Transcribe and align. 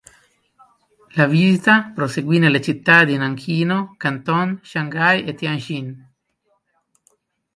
La 1.15 1.27
visita 1.27 1.91
proseguì 1.93 2.39
nelle 2.39 2.59
città 2.59 3.03
di 3.03 3.15
Nanchino, 3.17 3.93
Canton, 3.99 4.57
Shanghai 4.63 5.25
e 5.25 5.35
Tianjin. 5.35 6.11